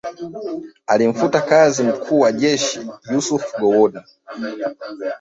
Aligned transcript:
Alimfuta 0.87 1.41
kazi 1.41 1.83
mkuu 1.83 2.19
wa 2.19 2.31
jeshi 2.31 2.87
Yusuf 3.11 3.55
Gowon 3.59 4.01